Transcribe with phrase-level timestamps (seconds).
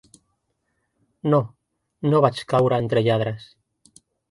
[1.33, 1.41] No,
[2.15, 3.49] no vaig caure entre lladres.